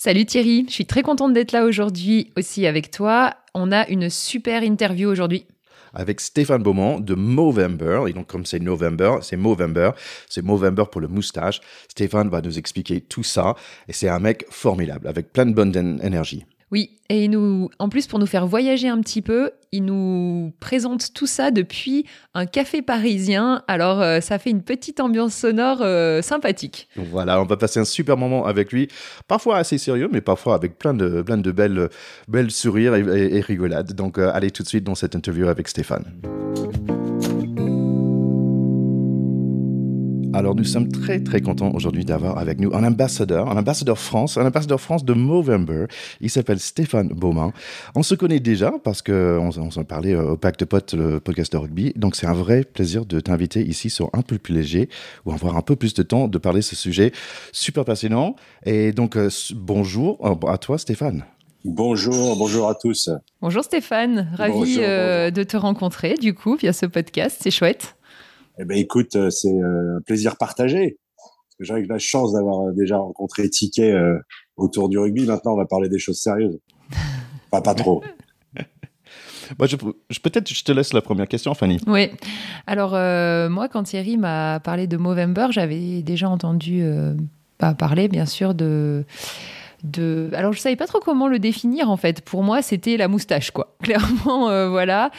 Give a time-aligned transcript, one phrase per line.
[0.00, 3.34] Salut Thierry, je suis très contente d'être là aujourd'hui aussi avec toi.
[3.52, 5.44] On a une super interview aujourd'hui
[5.92, 8.04] avec Stéphane Beaumont de Movember.
[8.06, 9.90] Et donc, comme c'est November, c'est Movember.
[10.28, 11.60] C'est Movember pour le moustache.
[11.88, 13.56] Stéphane va nous expliquer tout ça.
[13.88, 15.74] Et c'est un mec formidable, avec plein de bonne
[16.04, 16.46] énergie.
[16.70, 21.14] Oui, et nous, en plus, pour nous faire voyager un petit peu, il nous présente
[21.14, 22.04] tout ça depuis
[22.34, 23.62] un café parisien.
[23.66, 26.88] Alors, euh, ça fait une petite ambiance sonore euh, sympathique.
[26.96, 28.88] Voilà, on va passer un super moment avec lui,
[29.26, 31.88] parfois assez sérieux, mais parfois avec plein de, plein de belles,
[32.28, 33.94] belles sourires et, rigolades.
[33.94, 36.04] Donc, euh, allez tout de suite dans cette interview avec Stéphane.
[40.34, 44.36] Alors nous sommes très très contents aujourd'hui d'avoir avec nous un ambassadeur, un ambassadeur France,
[44.36, 45.86] un ambassadeur France de Movember.
[46.20, 47.52] Il s'appelle Stéphane Beaumain.
[47.94, 51.52] On se connaît déjà parce que on, s'en parlait euh, au Pacte Pote, le podcast
[51.52, 51.92] de rugby.
[51.96, 54.90] Donc c'est un vrai plaisir de t'inviter ici sur un peu plus léger
[55.24, 57.12] ou avoir un peu plus de temps de parler de ce sujet
[57.52, 58.36] super passionnant.
[58.66, 61.24] Et donc euh, bonjour euh, à toi Stéphane.
[61.64, 63.10] Bonjour, bonjour à tous.
[63.40, 67.97] Bonjour Stéphane, ravi de te rencontrer du coup via ce podcast, c'est chouette.
[68.60, 70.98] Eh ben, écoute, euh, c'est euh, un plaisir partagé.
[71.60, 73.94] J'ai eu la chance d'avoir euh, déjà rencontré Ticket
[74.56, 75.26] autour du rugby.
[75.26, 76.58] Maintenant, on va parler des choses sérieuses.
[77.50, 78.04] Enfin, pas trop.
[79.58, 79.76] Moi, je,
[80.20, 81.80] peut-être je te laisse la première question, Fanny.
[81.86, 82.10] Oui.
[82.66, 82.90] Alors,
[83.50, 86.84] moi, quand Thierry m'a parlé de Movember, j'avais déjà entendu
[87.56, 89.06] parler, bien sûr, de
[89.82, 90.30] de.
[90.32, 92.20] Alors, je savais pas trop comment le définir en fait.
[92.20, 93.76] Pour moi, c'était la moustache, quoi.
[93.82, 95.10] Clairement, euh, voilà.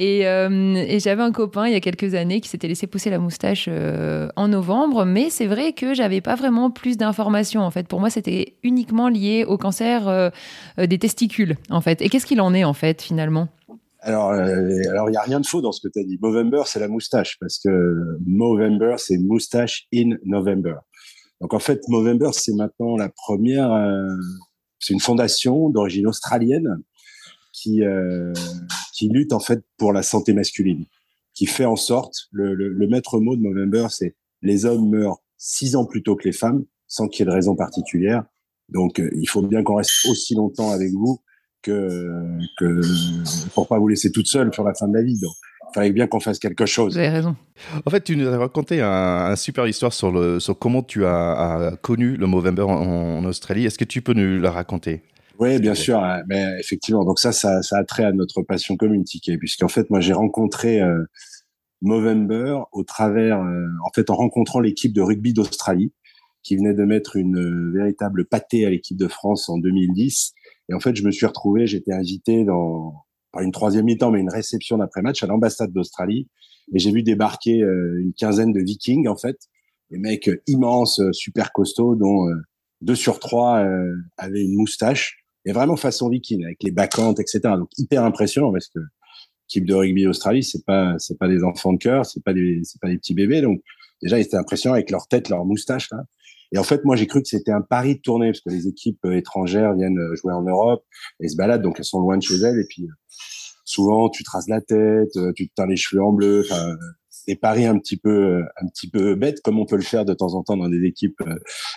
[0.00, 3.18] Euh, et, j'avais un copain il y a quelques années qui s'était laissé pousser la
[3.18, 7.86] moustache euh, en novembre, mais c'est vrai que j'avais pas vraiment plus d'informations en fait.
[7.88, 10.32] Pour moi, c'était uniquement lié au cancer
[10.78, 12.02] des testicules en fait.
[12.02, 13.48] Et qu'est-ce qu'il en est en fait finalement?
[14.00, 16.18] Alors, alors il y a rien de faux dans ce que tu as dit.
[16.22, 20.76] Movember, c'est la moustache parce que Movember, c'est moustache in November.
[21.40, 24.16] Donc en fait, Movember, c'est maintenant la première, euh,
[24.78, 26.82] c'est une fondation d'origine australienne
[27.52, 28.32] qui euh,
[28.94, 30.86] qui lutte en fait pour la santé masculine,
[31.34, 35.22] qui fait en sorte le, le, le maître mot de Movember, c'est les hommes meurent
[35.36, 38.24] six ans plus tôt que les femmes, sans qu'il y ait de raison particulière.
[38.68, 41.20] Donc euh, il faut bien qu'on reste aussi longtemps avec vous
[41.62, 42.10] que
[42.58, 42.80] que
[43.54, 45.20] pour pas vous laisser toute seule sur la fin de la vie.
[45.76, 46.94] Fallait bien qu'on fasse quelque chose.
[46.94, 47.36] Vous avez raison.
[47.84, 51.76] En fait, tu nous as raconté un, super histoire sur, le, sur comment tu as,
[51.82, 53.66] connu le Movember en, en Australie.
[53.66, 55.02] Est-ce que tu peux nous la raconter?
[55.38, 57.04] Oui, bien sûr, hein, mais effectivement.
[57.04, 60.14] Donc ça, ça, ça a trait à notre passion commune, Ticket, puisqu'en fait, moi, j'ai
[60.14, 61.04] rencontré euh,
[61.82, 65.92] Movember au travers, euh, en fait, en rencontrant l'équipe de rugby d'Australie,
[66.42, 70.32] qui venait de mettre une euh, véritable pâtée à l'équipe de France en 2010.
[70.70, 73.05] Et en fait, je me suis retrouvé, j'étais invité dans
[73.40, 76.28] une troisième mi-temps, mais une réception d'après-match à l'ambassade d'Australie.
[76.74, 79.36] Et j'ai vu débarquer euh, une quinzaine de Vikings, en fait,
[79.90, 82.26] des mecs euh, immenses, euh, super costauds, dont
[82.82, 83.64] deux sur trois
[84.18, 87.40] avaient une moustache, et vraiment façon viking, avec les backhands, etc.
[87.56, 91.72] Donc hyper impressionnant parce que l'équipe de rugby d'Australie, c'est pas c'est pas des enfants
[91.72, 93.40] de cœur, c'est pas des c'est pas des petits bébés.
[93.40, 93.62] Donc
[94.02, 96.04] déjà, ils étaient impressionnants avec leur tête, leur moustache là.
[96.52, 98.68] Et en fait, moi, j'ai cru que c'était un pari de tournée parce que les
[98.68, 100.84] équipes étrangères viennent jouer en Europe
[101.20, 102.58] et se baladent, donc elles sont loin de chez elles.
[102.58, 102.88] Et puis,
[103.66, 106.74] souvent tu traces la tête, euh, tu te teins les cheveux en bleu, enfin
[107.26, 110.14] des paris un petit peu un petit peu bêtes comme on peut le faire de
[110.14, 111.34] temps en temps dans des équipes euh,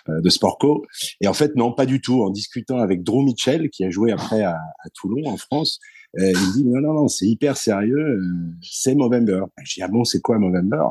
[0.09, 0.85] euh, de sport co.
[1.21, 2.21] Et en fait non, pas du tout.
[2.21, 4.57] En discutant avec Drew Mitchell qui a joué après à,
[4.93, 5.79] Toulon en France,
[6.17, 8.19] il me dit non non non, c'est hyper sérieux,
[8.61, 9.41] c'est Movember.
[9.63, 10.85] Je dis ah bon, c'est quoi Movember?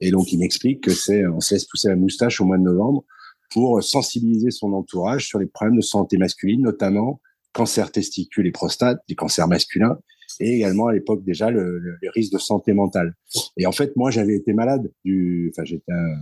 [0.00, 2.64] Et donc il m'explique que c'est on se laisse pousser la moustache au mois de
[2.64, 3.04] novembre
[3.52, 7.20] pour sensibiliser son entourage sur les problèmes de santé masculine, notamment
[7.52, 9.98] cancer testicule et prostate, les cancers masculins,
[10.40, 13.14] et également à l'époque déjà le, le, les risques de santé mentale.
[13.58, 15.64] Et en fait, moi, j'avais été malade du, enfin,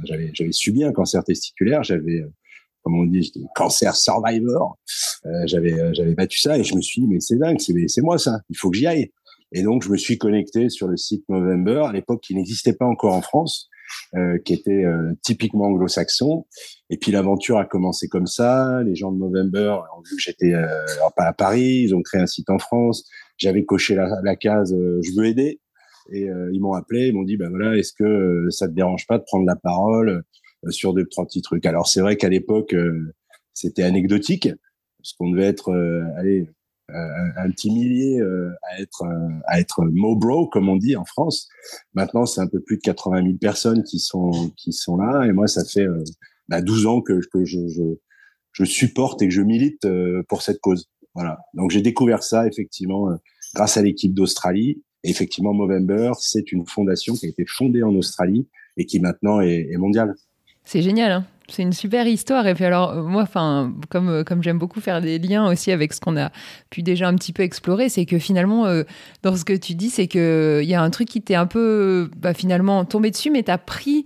[0.04, 2.32] j'avais, j'avais subi un cancer testiculaire, j'avais, euh,
[2.82, 4.78] comme on dit, cancer survivor.
[5.26, 7.72] Euh, j'avais, euh, j'avais battu ça et je me suis dit, mais c'est dingue, c'est,
[7.86, 9.12] c'est moi ça, il faut que j'y aille.
[9.52, 12.86] Et donc, je me suis connecté sur le site Movember, à l'époque qui n'existait pas
[12.86, 13.68] encore en France,
[14.16, 16.46] euh, qui était euh, typiquement anglo-saxon.
[16.90, 18.82] Et puis l'aventure a commencé comme ça.
[18.84, 20.66] Les gens de Movember ont vu que j'étais euh,
[21.16, 23.08] pas à Paris, ils ont créé un site en France
[23.40, 25.60] j'avais coché la, case euh, je veux aider
[26.12, 29.06] et euh, ils m'ont appelé, ils m'ont dit ben voilà, est-ce que ça te dérange
[29.06, 30.22] pas de prendre la parole
[30.68, 31.64] sur deux trois petits trucs?
[31.66, 32.74] Alors c'est vrai qu'à l'époque
[33.54, 34.48] c'était anecdotique
[34.98, 35.72] parce qu'on devait être,
[36.16, 36.46] allez,
[36.92, 38.20] un petit millier
[38.62, 39.04] à être
[39.46, 41.48] à être mobro comme on dit en France.
[41.94, 45.32] Maintenant, c'est un peu plus de 80 000 personnes qui sont qui sont là et
[45.32, 45.86] moi ça fait
[46.48, 47.82] bah, 12 ans que, que je, je,
[48.52, 49.86] je supporte et que je milite
[50.28, 50.88] pour cette cause.
[51.14, 51.38] Voilà.
[51.54, 53.08] Donc j'ai découvert ça effectivement
[53.54, 54.82] grâce à l'équipe d'Australie.
[55.02, 58.46] Et effectivement, Movember, c'est une fondation qui a été fondée en Australie
[58.76, 60.14] et qui maintenant est, est mondiale.
[60.64, 61.12] C'est génial.
[61.12, 62.46] Hein c'est une super histoire.
[62.46, 65.72] Et puis alors, euh, moi, enfin, comme, euh, comme j'aime beaucoup faire des liens aussi
[65.72, 66.30] avec ce qu'on a
[66.70, 68.84] pu déjà un petit peu explorer, c'est que finalement, euh,
[69.22, 72.10] dans ce que tu dis, c'est qu'il y a un truc qui t'est un peu,
[72.16, 74.04] bah, finalement, tombé dessus, mais t'as pris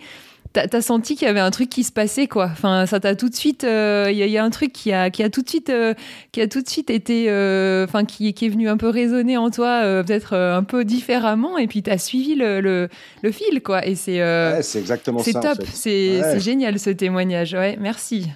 [0.55, 2.49] t'as as senti qu'il y avait un truc qui se passait quoi.
[2.51, 5.23] Enfin, ça t'a tout de suite, il euh, y, a un truc qui a, qui
[5.23, 5.95] a tout de suite, euh,
[6.33, 9.37] qui a tout de suite été, euh, enfin, qui, qui, est venu un peu résonner
[9.37, 12.89] en toi, peut-être un peu différemment, et puis t'as suivi le, le,
[13.23, 13.85] le, fil quoi.
[13.87, 14.21] Et c'est,
[14.62, 15.25] c'est exactement ça.
[15.25, 17.53] C'est top, c'est génial ce témoignage.
[17.55, 18.29] Ouais, merci.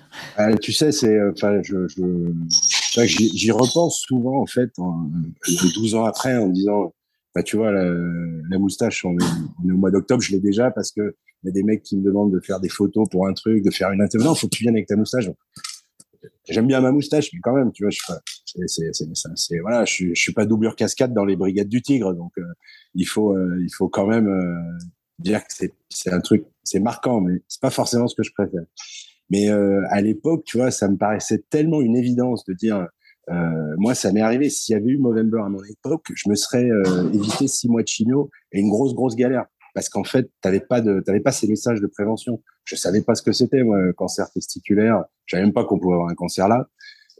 [0.60, 2.02] tu sais, c'est, enfin, je, je
[3.06, 4.70] j'y repense souvent en fait,
[5.74, 6.92] 12 ans après, en me disant,
[7.34, 9.24] bah, tu vois, la, la moustache, on est,
[9.62, 11.82] on est au mois d'octobre, je l'ai déjà parce que il y a des mecs
[11.82, 14.26] qui me demandent de faire des photos pour un truc, de faire une interview.
[14.26, 15.30] Non, faut que tu viennes avec ta moustache.
[16.48, 18.00] J'aime bien ma moustache, mais quand même, tu vois, je
[18.66, 22.32] c'est, voilà, je, suis, je suis pas doublure cascade dans les brigades du Tigre, donc
[22.38, 22.44] euh,
[22.94, 24.78] il faut, euh, il faut quand même euh,
[25.18, 28.32] dire que c'est, c'est un truc, c'est marquant, mais c'est pas forcément ce que je
[28.32, 28.62] préfère.
[29.30, 32.88] Mais à l'époque, tu vois, ça me paraissait tellement une évidence de dire,
[33.76, 34.50] moi, ça m'est arrivé.
[34.50, 36.68] S'il y avait eu Movember à mon époque, je me serais
[37.12, 40.60] évité six mois de chimio et une grosse, grosse galère parce qu'en fait, tu n'avais
[40.60, 42.42] pas de, t'avais pas ces messages de prévention.
[42.64, 45.04] Je savais pas ce que c'était, moi, cancer testiculaire.
[45.26, 46.68] Je savais même pas qu'on pouvait avoir un cancer là.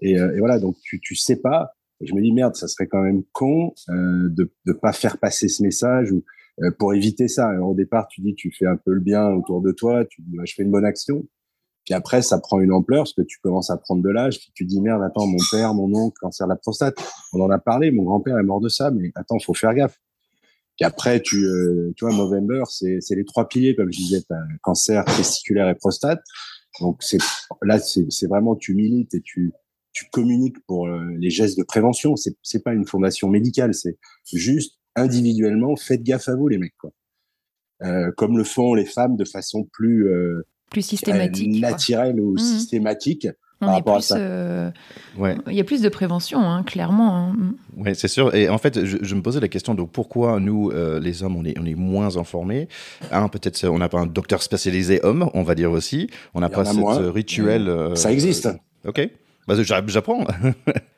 [0.03, 1.73] Et, euh, et voilà, donc tu, tu sais pas.
[2.01, 5.19] Et je me dis merde, ça serait quand même con euh, de ne pas faire
[5.19, 6.25] passer ce message ou
[6.63, 7.51] euh, pour éviter ça.
[7.63, 10.37] au départ, tu dis tu fais un peu le bien autour de toi, tu dis
[10.45, 11.25] je fais une bonne action.
[11.89, 14.39] Puis après, ça prend une ampleur parce que tu commences à prendre de l'âge.
[14.41, 17.03] Puis tu dis merde, attends, mon père, mon oncle, cancer de la prostate.
[17.33, 19.99] On en a parlé, mon grand-père est mort de ça, mais attends, faut faire gaffe.
[20.77, 24.23] Puis après, tu, euh, tu vois, Movember, c'est, les trois piliers, comme je disais,
[24.61, 26.21] cancer testiculaire et prostate.
[26.83, 27.17] Donc c'est
[27.63, 29.55] là, c'est, c'est vraiment tu milites et tu,
[29.93, 32.17] tu communiques pour euh, les gestes de prévention.
[32.17, 33.97] C'est, c'est pas une fondation médicale, c'est
[34.31, 36.91] juste individuellement, faites gaffe à vous, les mecs, quoi.
[37.83, 42.39] Euh, comme le font les femmes de façon plus euh, plus systématique, naturelle ou mmh.
[42.39, 43.29] systématique.
[43.63, 44.71] Euh,
[45.17, 47.17] il y a plus de prévention, hein, clairement.
[47.17, 47.33] Hein.
[47.37, 47.55] Mm.
[47.79, 48.35] Oui, c'est sûr.
[48.35, 51.45] Et en fait, je, me posais la question, donc pourquoi nous, euh, les hommes, on
[51.45, 52.69] est, on est moins informés?
[53.11, 56.09] Un, peut-être, on n'a pas un docteur spécialisé homme, on va dire aussi.
[56.35, 57.69] On n'a pas ce rituel.
[57.69, 58.49] Euh, ça existe.
[58.87, 59.09] Ok.
[59.49, 59.55] Bah,
[59.87, 60.25] j'apprends.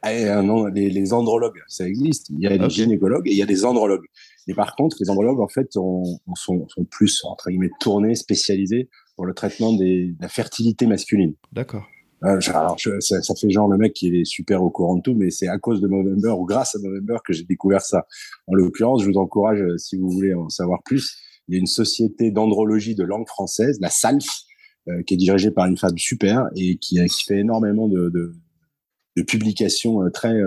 [0.03, 0.13] ah,
[0.43, 2.31] non, les, andrologues, ça existe.
[2.31, 4.07] Il y a des gynécologues et il y a des andrologues.
[4.49, 8.89] Et par contre, les andrologues, en fait, sont, sont, plus, entre guillemets, tournés, spécialisés
[9.21, 11.35] pour le traitement des, de la fertilité masculine.
[11.53, 11.87] D'accord.
[12.25, 15.15] Euh, alors, ça, ça, fait genre le mec qui est super au courant de tout,
[15.15, 18.07] mais c'est à cause de Movember ou grâce à Movember que j'ai découvert ça.
[18.47, 21.19] En l'occurrence, je vous encourage, euh, si vous voulez en savoir plus,
[21.49, 24.25] il y a une société d'andrologie de langue française, la SALF,
[24.89, 28.33] euh, qui est dirigée par une femme super et qui, qui fait énormément de, de,
[29.19, 30.41] de publications très,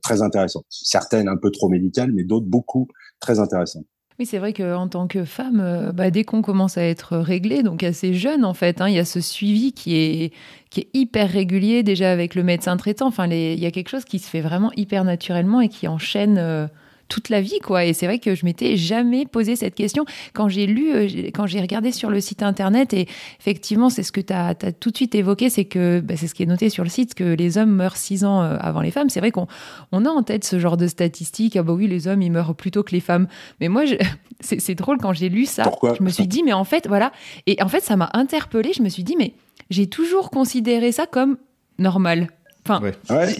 [0.00, 0.66] très intéressantes.
[0.68, 2.86] Certaines un peu trop médicales, mais d'autres beaucoup
[3.18, 3.86] très intéressantes.
[4.18, 7.62] Oui, c'est vrai qu'en tant que femme, euh, bah, dès qu'on commence à être réglé,
[7.62, 10.32] donc assez jeune en fait, hein, il y a ce suivi qui est,
[10.70, 13.06] qui est hyper régulier déjà avec le médecin traitant.
[13.06, 16.38] Enfin, il y a quelque chose qui se fait vraiment hyper naturellement et qui enchaîne.
[16.38, 16.66] Euh,
[17.08, 17.84] toute la vie, quoi.
[17.84, 20.04] Et c'est vrai que je m'étais jamais posé cette question.
[20.32, 23.06] Quand j'ai lu, euh, quand j'ai regardé sur le site internet, et
[23.40, 26.34] effectivement, c'est ce que tu as, tout de suite évoqué, c'est que bah, c'est ce
[26.34, 28.90] qui est noté sur le site, que les hommes meurent six ans euh, avant les
[28.90, 29.10] femmes.
[29.10, 29.46] C'est vrai qu'on
[29.92, 31.56] on a en tête ce genre de statistiques.
[31.56, 33.28] Ah bah oui, les hommes, ils meurent plutôt que les femmes.
[33.60, 33.82] Mais moi,
[34.40, 35.64] c'est drôle quand j'ai lu ça.
[35.82, 37.12] je me suis dit, mais en fait, voilà.
[37.46, 38.72] Et en fait, ça m'a interpellée.
[38.74, 39.34] Je me suis dit, mais
[39.70, 41.36] j'ai toujours considéré ça comme
[41.78, 42.28] normal.
[42.64, 42.80] Enfin,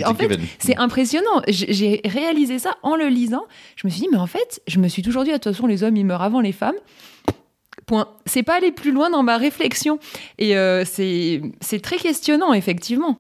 [0.05, 1.43] en fait, c'est impressionnant.
[1.47, 3.45] J'ai réalisé ça en le lisant.
[3.77, 5.67] Je me suis dit, mais en fait, je me suis toujours dit, de toute façon,
[5.67, 6.75] les hommes, ils meurent avant les femmes.
[7.87, 8.09] Point.
[8.27, 9.99] C'est pas aller plus loin dans ma réflexion.
[10.39, 13.19] Et euh, c'est très questionnant, effectivement.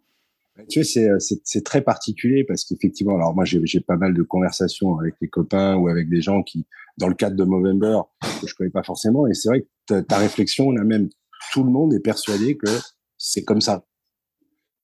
[0.68, 4.99] Tu sais, euh, c'est très particulier parce qu'effectivement, alors moi, j'ai pas mal de conversations
[4.99, 6.66] avec les copains ou avec des gens qui,
[6.99, 8.00] dans le cadre de Movember,
[8.40, 9.26] que je connais pas forcément.
[9.26, 11.09] Et c'est vrai que ta, ta réflexion, là même,
[11.52, 12.71] tout le monde est persuadé que
[13.18, 13.85] c'est comme ça.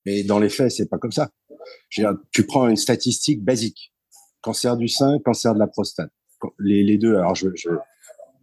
[0.05, 1.29] Mais dans les faits, c'est pas comme ça.
[1.89, 3.93] Tu prends une statistique basique.
[4.41, 6.11] Cancer du sein, cancer de la prostate.
[6.59, 7.17] Les, deux.
[7.17, 7.47] Alors, je,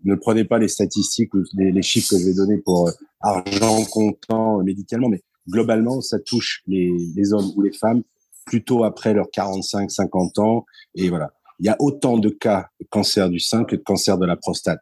[0.04, 3.84] ne prenez pas les statistiques ou les, chiffres que je vais donner pour euh, argent
[3.86, 8.02] comptant médicalement, mais globalement, ça touche les, les hommes ou les femmes
[8.44, 10.64] plutôt après leurs 45, 50 ans.
[10.94, 11.32] Et voilà.
[11.58, 14.36] Il y a autant de cas de cancer du sein que de cancer de la
[14.36, 14.80] prostate.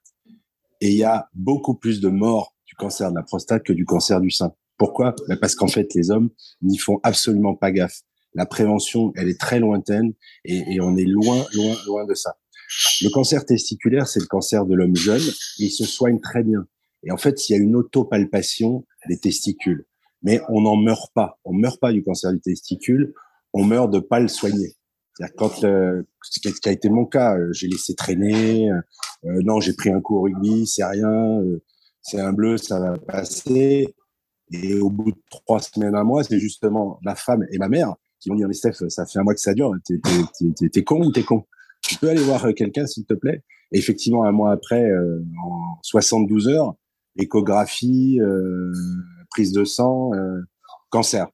[0.80, 3.84] Et il y a beaucoup plus de morts du cancer de la prostate que du
[3.84, 4.52] cancer du sein.
[4.76, 5.14] Pourquoi?
[5.28, 6.30] Ben Parce qu'en fait, les hommes
[6.62, 8.00] n'y font absolument pas gaffe.
[8.34, 10.12] La prévention, elle est très lointaine
[10.44, 12.36] et, on est loin, loin, loin de ça.
[13.02, 15.22] Le cancer testiculaire, c'est le cancer de l'homme jeune.
[15.58, 16.66] il se soigne très bien.
[17.04, 19.86] Et en fait, il y a une autopalpation des testicules.
[20.22, 21.38] Mais on n'en meurt pas.
[21.44, 23.14] On meurt pas du cancer du testicule.
[23.52, 24.74] On meurt de pas le soigner.
[25.12, 28.68] C'est-à-dire quand euh, ce qui a été mon cas, euh, j'ai laissé traîner.
[28.70, 31.40] Euh, non, j'ai pris un coup au rugby, c'est rien.
[32.02, 33.94] c'est un bleu, ça va passer.
[34.50, 37.94] Et au bout de trois semaines, un mois, c'est justement ma femme et ma mère
[38.20, 39.74] qui m'ont dit mais Steph, ça fait un mois que ça dure.
[39.84, 41.44] T'es con ou t'es con?
[41.82, 43.42] Tu peux aller voir quelqu'un, s'il te plaît?
[43.72, 44.90] Et Effectivement, un mois après,
[45.44, 46.74] en 72 heures,
[47.16, 48.18] échographie,
[49.30, 50.12] prise de sang,
[50.90, 51.28] cancer.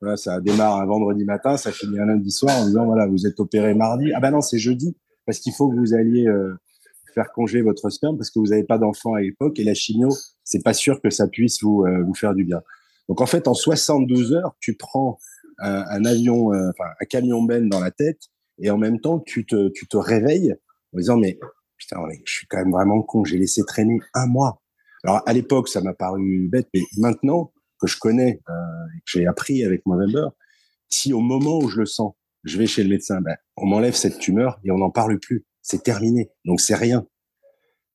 [0.00, 3.26] Voilà, ça démarre un vendredi matin, ça finit un lundi soir en disant voilà, vous
[3.26, 4.12] êtes opéré mardi.
[4.14, 6.54] Ah ben non, c'est jeudi parce qu'il faut que vous alliez euh,
[7.14, 10.08] faire congeler votre sperme parce que vous n'avez pas d'enfant à l'époque et la chimio,
[10.50, 12.60] c'est pas sûr que ça puisse vous euh, vous faire du bien.
[13.08, 15.18] Donc en fait, en 72 heures, tu prends
[15.58, 18.22] un, un avion, euh, enfin un camion ben dans la tête
[18.58, 20.54] et en même temps, tu te tu te réveilles
[20.92, 21.38] en disant mais
[21.78, 24.60] putain, je suis quand même vraiment con, j'ai laissé traîner un mois.
[25.04, 28.52] Alors à l'époque, ça m'a paru bête, mais maintenant que je connais euh,
[28.96, 30.28] et que j'ai appris avec Movember,
[30.88, 33.94] si au moment où je le sens, je vais chez le médecin, ben, on m'enlève
[33.94, 35.46] cette tumeur et on n'en parle plus.
[35.62, 36.30] C'est terminé.
[36.44, 37.06] Donc c'est rien.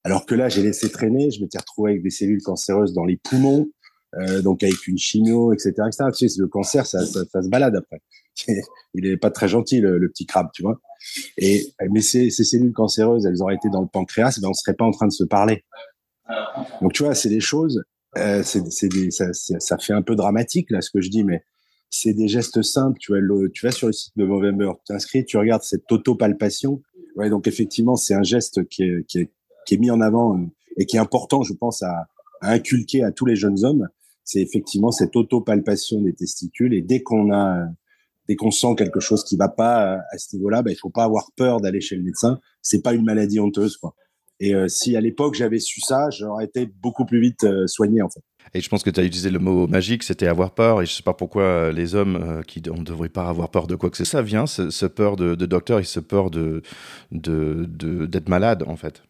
[0.06, 3.18] Alors que là, j'ai laissé traîner, je m'étais retrouvé avec des cellules cancéreuses dans les
[3.18, 3.68] poumons,
[4.16, 5.74] euh, donc avec une chimio, etc.
[5.88, 6.06] etc.
[6.16, 8.02] Tu sais, le cancer, ça, ça, ça se balade après.
[8.94, 10.80] Il est pas très gentil, le, petit crabe, tu vois.
[11.38, 14.76] Et mais ces, ces, cellules cancéreuses, elles auraient été dans le pancréas, ben on serait
[14.76, 15.66] pas en train de se parler.
[16.82, 17.84] Donc tu vois, c'est des choses
[18.18, 21.44] euh, c'est, ça, ça, fait un peu dramatique là ce que je dis, mais
[21.90, 22.98] c'est des gestes simples.
[23.00, 26.82] Tu, vois, tu vas sur le site de Movember, tu t'inscris, tu regardes cette auto-palpation.
[27.16, 29.32] Ouais, donc effectivement, c'est un geste qui est, qui, est,
[29.66, 30.46] qui est mis en avant euh,
[30.78, 32.08] et qui est important, je pense, à,
[32.42, 33.88] inculquer à tous les jeunes hommes.
[34.24, 36.74] C'est effectivement cette auto-palpation des testicules.
[36.74, 37.66] Et dès qu'on a,
[38.28, 41.06] dès qu'on sent quelque chose qui va pas à ce niveau-là, bah, il faut pas
[41.06, 42.40] avoir peur d'aller chez le médecin.
[42.62, 43.80] C'est pas une maladie honteuse.
[44.40, 48.02] Et euh, si à l'époque j'avais su ça, j'aurais été beaucoup plus vite euh, soigné.
[48.54, 50.82] Et je pense que tu as utilisé le mot magique, c'était avoir peur.
[50.82, 53.76] Et je sais pas pourquoi euh, les hommes qui ne devraient pas avoir peur de
[53.76, 56.62] quoi que ce soit, vient, ce, peur de, docteur et ce peur de,
[57.12, 57.66] de,
[58.06, 59.04] d'être malade en fait.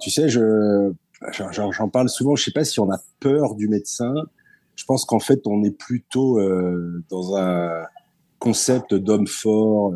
[0.00, 0.92] Tu sais, je,
[1.40, 2.36] j'en parle souvent.
[2.36, 4.14] Je sais pas si on a peur du médecin.
[4.76, 6.40] Je pense qu'en fait, on est plutôt
[7.10, 7.84] dans un
[8.38, 9.92] concept d'homme fort,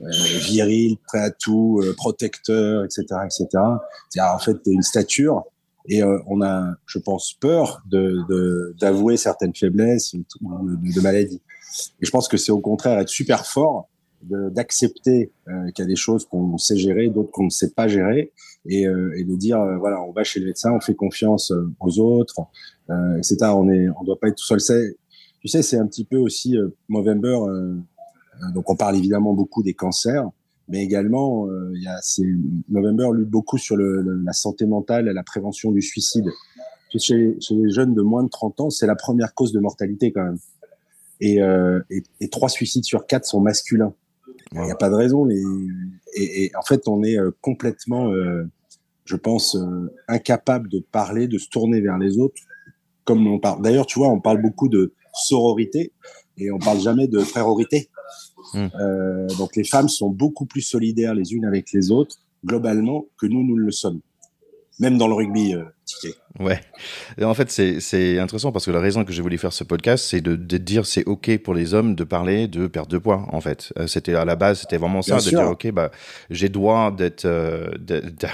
[0.00, 3.48] euh, viril, prêt à tout, euh, protecteur, etc., etc.
[4.10, 5.42] C'est en fait une stature
[5.88, 7.82] et euh, on a, je pense, peur
[8.78, 11.42] d'avouer certaines faiblesses ou de, maladies.
[12.00, 13.88] Et je pense que c'est au contraire être super fort
[14.22, 18.32] d'accepter qu'il y a des choses qu'on sait gérer, d'autres qu'on ne sait pas gérer,
[18.66, 22.40] et, et de dire voilà, on va chez le médecin, on fait confiance aux autres,
[23.16, 23.36] etc.
[23.54, 24.60] On est, on doit pas être tout seul.
[24.60, 24.96] C'est,
[25.40, 26.56] tu sais, c'est un petit peu aussi
[26.88, 27.38] Movember
[28.42, 30.28] euh, donc on parle évidemment beaucoup des cancers,
[30.68, 31.98] mais également euh, il y a
[32.68, 36.26] November lutte beaucoup sur le, la santé mentale et la prévention du suicide.
[36.90, 40.10] Chez, chez, les jeunes de moins de 30 ans, c'est la première cause de mortalité
[40.10, 40.38] quand même.
[41.20, 43.92] Et, euh, et, et trois suicides sur quatre sont masculins.
[44.52, 45.24] Il n'y a pas de raison.
[45.26, 45.42] Les,
[46.14, 48.44] et, et, en fait, on est euh, complètement, euh,
[49.04, 52.42] je pense, euh, incapable de parler, de se tourner vers les autres,
[53.04, 53.62] comme on parle.
[53.62, 55.92] D'ailleurs, tu vois, on parle beaucoup de sororité
[56.36, 57.88] et on parle jamais de frérorité.
[58.54, 63.26] Euh, donc les femmes sont beaucoup plus solidaires les unes avec les autres, globalement, que
[63.26, 64.00] nous, nous le sommes.
[64.78, 65.64] Même dans le rugby, euh,
[66.38, 66.60] Ouais.
[67.20, 70.20] en fait, c'est intéressant parce que la raison que j'ai voulu faire ce podcast, c'est
[70.20, 73.40] de, de, dire c'est OK pour les hommes de parler de perte de poids, en
[73.40, 73.72] fait.
[73.78, 75.90] Euh, c'était à la base, c'était vraiment ça, de dire OK, bah,
[76.30, 77.70] j'ai droit d'être, euh,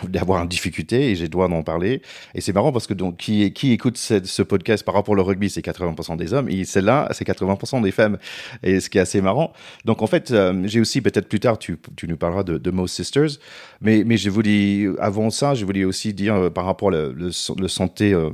[0.08, 2.02] d'avoir une difficulté et j'ai droit d'en parler.
[2.34, 5.24] Et c'est marrant parce que donc, qui, qui écoute ce, ce podcast par rapport au
[5.24, 8.18] rugby, c'est 80% des hommes et celle-là, c'est 80% des femmes.
[8.62, 9.52] Et ce qui est assez marrant.
[9.84, 12.70] Donc, en fait, euh, j'ai aussi, peut-être plus tard, tu, tu nous parleras de, de
[12.70, 13.38] Most Sisters,
[13.80, 17.68] mais, mais je voulais, avant ça, je voulais aussi dire par rapport le, le, le
[17.68, 18.30] santé euh,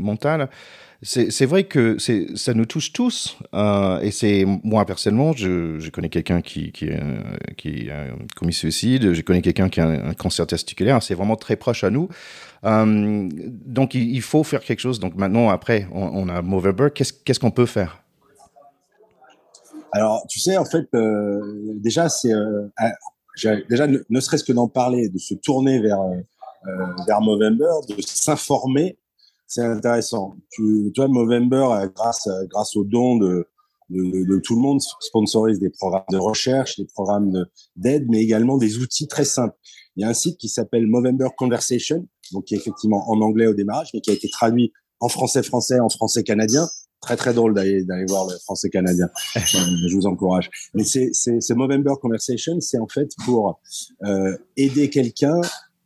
[0.00, 0.48] mentale.
[1.02, 3.36] C'est vrai que ça nous touche tous.
[3.52, 9.20] Euh, et c'est moi personnellement, je, connais quelqu'un qui, qui, euh, a commis suicide, je
[9.20, 11.02] connais quelqu'un qui a un, cancer testiculaire.
[11.02, 12.08] C'est vraiment très proche à nous.
[12.62, 14.98] donc il, faut faire quelque chose.
[14.98, 16.88] Donc maintenant, après, on, a Movember.
[16.94, 18.02] Qu'est-ce qu'on peut faire?
[19.92, 20.88] Alors, tu sais, en fait,
[21.82, 22.32] déjà, c'est
[23.68, 26.00] déjà ne, serait-ce que d'en parler, de se tourner vers
[27.06, 28.98] vers Movember, de s'informer
[29.46, 30.36] c'est intéressant.
[30.50, 33.46] Tu, vois, Movember, euh, grâce, euh, grâce aux dons de,
[33.90, 38.56] de, de, tout le monde, sponsorise des programmes de recherche, des programmes d'aide, mais également
[38.56, 39.56] des outils très simples.
[39.96, 43.46] Il y a un site qui s'appelle Movember Conversation, donc qui est effectivement en anglais
[43.46, 46.66] au démarrage, mais qui a été traduit en français français, en français canadien,
[47.00, 49.10] Très très drôle d'aller d'aller voir le français canadien.
[49.34, 50.48] je vous encourage.
[50.72, 53.60] Mais c'est c'est c'est Movember Conversation, c'est en fait pour
[54.06, 55.38] euh, aider quelqu'un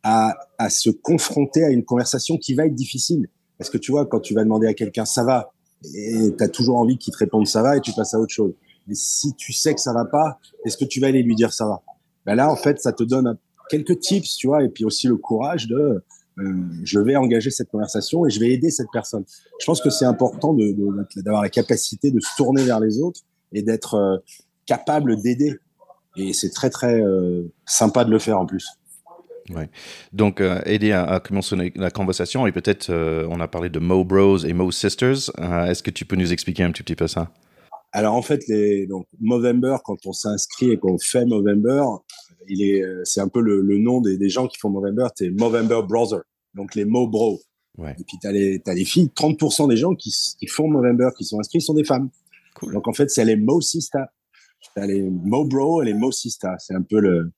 [0.03, 3.27] à à se confronter à une conversation qui va être difficile.
[3.57, 5.51] Parce que tu vois, quand tu vas demander à quelqu'un ça va,
[5.95, 8.33] et tu as toujours envie qu'il te réponde ça va et tu passes à autre
[8.33, 8.53] chose.
[8.87, 11.53] Mais si tu sais que ça va pas, est-ce que tu vas aller lui dire
[11.53, 11.81] ça va?
[12.25, 13.37] Ben Là, en fait, ça te donne
[13.69, 16.03] quelques tips, tu vois, et puis aussi le courage de
[16.39, 16.53] euh,
[16.83, 19.23] je vais engager cette conversation et je vais aider cette personne.
[19.59, 20.55] Je pense que c'est important
[21.17, 24.17] d'avoir la capacité de se tourner vers les autres et d'être euh,
[24.65, 25.55] capable d'aider.
[26.15, 28.67] Et c'est très très euh, sympa de le faire en plus.
[29.49, 29.69] Ouais.
[30.13, 32.91] Donc, aider à, commencer la conversation, et peut-être,
[33.29, 35.31] on a parlé de Mo Bros et Mo Sisters.
[35.67, 37.31] Est-ce que tu peux nous expliquer un petit, petit peu ça?
[37.91, 41.83] Alors, en fait, les, donc, Movember, quand on s'inscrit et qu'on fait Movember,
[42.47, 45.29] il est, c'est un peu le, le nom des, des, gens qui font Movember, c'est
[45.31, 46.21] Movember Brother
[46.53, 47.41] donc les Mo Bro.
[47.77, 47.95] Ouais.
[47.97, 51.09] Et puis tu as les, as les filles, 30% des gens qui, qui, font Movember,
[51.17, 52.09] qui sont inscrits, sont des femmes.
[52.55, 52.73] Cool.
[52.73, 54.11] Donc en fait, c'est les Mo Sista.
[54.61, 56.55] Tu as les Mo Bro et les Mo Sista.
[56.59, 57.31] C'est un peu le,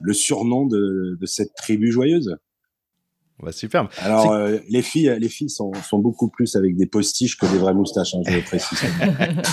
[0.00, 2.36] le surnom de, cette tribu joyeuse.
[3.42, 3.88] Bah, superbe.
[3.98, 7.58] Alors, euh, les filles, les filles sont, sont, beaucoup plus avec des postiches que des
[7.58, 8.80] vraies moustaches, hein, je le précise.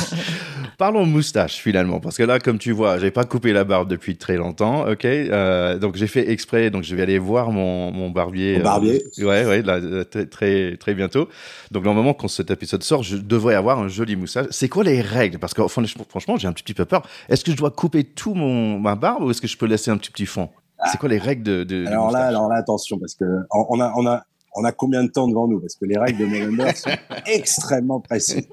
[0.77, 4.15] Parlons moustache finalement, parce que là, comme tu vois, j'ai pas coupé la barbe depuis
[4.15, 5.05] très longtemps, ok?
[5.05, 8.57] Euh, donc j'ai fait exprès, donc je vais aller voir mon, mon barbier.
[8.57, 9.03] Mon barbier.
[9.17, 11.27] Euh, ouais, ouais, là, très, très bientôt.
[11.71, 14.47] Donc normalement, quand cet épisode sort, je devrais avoir un joli moustache.
[14.51, 15.39] C'est quoi les règles?
[15.39, 17.01] Parce que franchement, j'ai un petit peu peur.
[17.27, 19.89] Est-ce que je dois couper tout mon ma barbe ou est-ce que je peux laisser
[19.89, 20.49] un petit petit fond?
[20.91, 23.93] C'est quoi les règles de, de Alors là, alors là, attention parce que on a
[23.95, 24.23] on a
[24.55, 25.59] on a combien de temps devant nous?
[25.59, 26.89] Parce que les règles de November sont
[27.25, 28.47] extrêmement précises.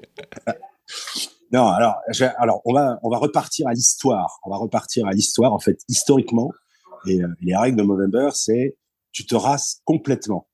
[1.51, 1.95] non, alors
[2.37, 4.39] alors on va on va repartir à l'histoire.
[4.43, 6.51] On va repartir à l'histoire en fait historiquement
[7.07, 8.77] et euh, les règles de November c'est
[9.11, 10.47] tu te rases complètement,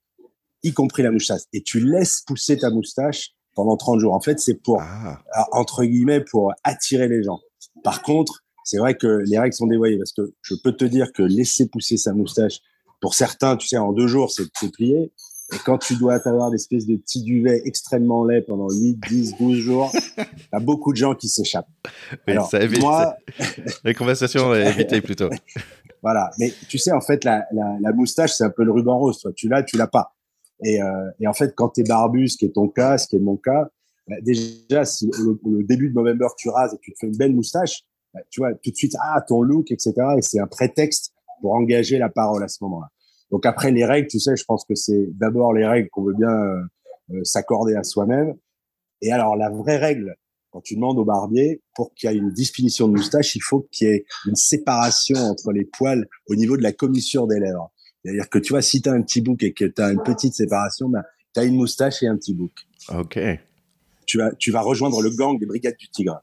[0.63, 4.13] y compris la moustache et tu laisses pousser ta moustache pendant 30 jours.
[4.13, 5.21] En fait, c'est pour ah.
[5.52, 7.39] entre guillemets pour attirer les gens.
[7.84, 11.12] Par contre, c'est vrai que les règles sont dévoyées parce que je peux te dire
[11.13, 12.60] que laisser pousser sa moustache,
[13.02, 15.12] pour certains, tu sais, en deux jours, c'est plié.
[15.54, 19.38] Et quand tu dois avoir des espèces de petits duvets extrêmement laids pendant 8, 10,
[19.38, 19.91] 12 jours,
[20.52, 21.67] t'as beaucoup de gens qui s'échappent.
[22.28, 22.82] Oui, ça évite.
[22.82, 23.15] Moi...
[23.84, 25.30] Les conversations évitées plutôt.
[26.02, 26.32] voilà.
[26.39, 29.19] Mais tu sais, en fait, la, la, la moustache, c'est un peu le ruban rose.
[29.19, 30.15] Toi, tu l'as, tu l'as pas.
[30.63, 33.08] Et, euh, et, en fait, quand tu es barbu, ce qui est ton cas, ce
[33.08, 33.69] qui est mon cas,
[34.08, 37.17] bah, déjà, si le, le, début de November, tu rases et tu te fais une
[37.17, 37.84] belle moustache,
[38.30, 39.93] tu vois, tout de suite, ah, ton look, etc.
[40.17, 42.89] Et c'est un prétexte pour engager la parole à ce moment-là.
[43.32, 46.13] Donc après, les règles, tu sais, je pense que c'est d'abord les règles qu'on veut
[46.13, 46.62] bien euh,
[47.12, 48.36] euh, s'accorder à soi-même.
[49.02, 50.15] Et alors, la vraie règle,
[50.52, 53.67] quand tu demandes au barbier, pour qu'il y ait une définition de moustache, il faut
[53.71, 57.71] qu'il y ait une séparation entre les poils au niveau de la commissure des lèvres.
[58.04, 60.04] C'est-à-dire que tu vois, si tu as un petit bouc et que tu as une
[60.04, 62.54] petite séparation, ben, tu as une moustache et un petit bouc.
[62.89, 63.19] OK.
[64.06, 66.21] Tu vas, tu vas rejoindre le gang des Brigades du Tigre.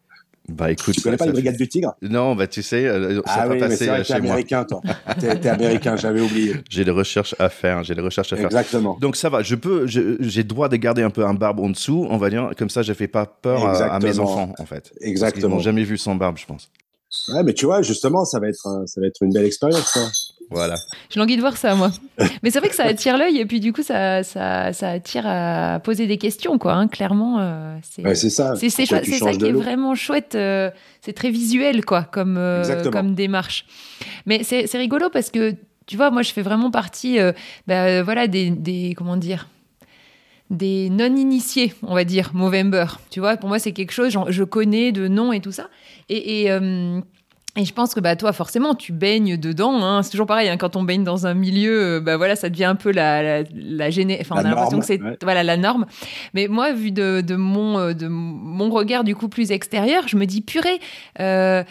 [0.50, 1.94] Bah écoute, tu connais pas les brigades du Tigre?
[2.02, 4.80] Non, bah tu sais, euh, ça ah va oui, passer mais chez américain, toi.
[5.18, 6.54] T'es américain, j'avais oublié.
[6.70, 8.46] J'ai des recherches à faire, j'ai des recherches à faire.
[8.46, 8.98] Exactement.
[9.00, 12.06] Donc ça va, je peux, j'ai droit de garder un peu un barbe en dessous,
[12.10, 14.92] on va dire, comme ça, je fais pas peur à, mes enfants, en fait.
[15.00, 15.46] Exactement.
[15.46, 16.68] Ils n'ont jamais vu sans barbe, je pense.
[17.28, 19.92] Ouais, mais tu vois, justement, ça va être, ça va être une belle expérience.
[19.92, 20.00] Ça.
[20.50, 20.74] Voilà.
[21.10, 21.92] Je languis de voir ça, moi.
[22.42, 25.24] Mais c'est vrai que ça attire l'œil et puis du coup, ça, ça, ça, attire
[25.26, 26.74] à poser des questions, quoi.
[26.74, 26.88] Hein.
[26.88, 28.56] Clairement, euh, c'est ça.
[28.56, 30.34] C'est ça qui est vraiment chouette.
[30.34, 30.70] Euh,
[31.02, 33.64] c'est très visuel, quoi, comme, euh, comme démarche.
[34.26, 35.54] Mais c'est rigolo parce que,
[35.86, 37.18] tu vois, moi, je fais vraiment partie
[37.68, 39.48] bah, voilà, des, des, comment dire,
[40.50, 42.86] des non-initiés, on va dire, Movember.
[43.10, 45.68] Tu vois, pour moi, c'est quelque chose, je connais de nom et tout ça.
[46.08, 46.50] Et, et
[47.56, 49.82] et je pense que bah, toi, forcément, tu baignes dedans.
[49.82, 50.02] Hein.
[50.02, 52.64] C'est toujours pareil, hein, quand on baigne dans un milieu, euh, bah, voilà, ça devient
[52.64, 54.18] un peu la, la, la gênée.
[54.20, 55.86] Enfin, on a l'impression que c'est voilà, la norme.
[56.32, 60.16] Mais moi, vu de, de, mon, euh, de mon regard du coup plus extérieur, je
[60.16, 60.78] me dis, purée,
[61.18, 61.64] euh,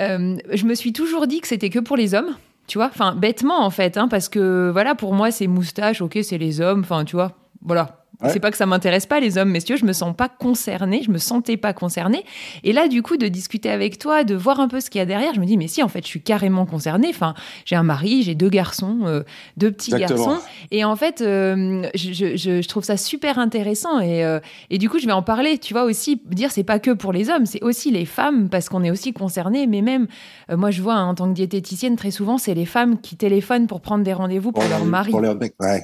[0.00, 2.36] euh, je me suis toujours dit que c'était que pour les hommes.
[2.66, 6.18] Tu vois, enfin, bêtement en fait, hein, parce que voilà, pour moi, c'est moustache, ok,
[6.22, 9.50] c'est les hommes, enfin, tu vois, voilà, c'est pas que ça m'intéresse pas les hommes,
[9.50, 12.24] messieurs, je me sens pas concernée, je me sentais pas concernée.
[12.64, 15.02] Et là, du coup, de discuter avec toi, de voir un peu ce qu'il y
[15.02, 17.08] a derrière, je me dis mais si, en fait, je suis carrément concernée.
[17.10, 19.22] Enfin, j'ai un mari, j'ai deux garçons, euh,
[19.56, 20.38] deux petits garçons,
[20.70, 24.00] et en fait, euh, je, je, je, trouve ça super intéressant.
[24.00, 25.58] Et, euh, et du coup, je vais en parler.
[25.58, 28.68] Tu vois aussi dire c'est pas que pour les hommes, c'est aussi les femmes parce
[28.68, 29.66] qu'on est aussi concernés.
[29.66, 30.06] Mais même
[30.50, 33.66] moi, je vois hein, en tant que diététicienne, très souvent, c'est les femmes qui téléphonent
[33.66, 35.10] pour prendre des rendez-vous pour, leur mari.
[35.10, 35.82] Pour leur mec, ouais.